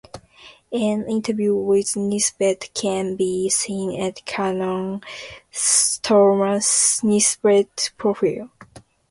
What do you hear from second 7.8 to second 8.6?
profile.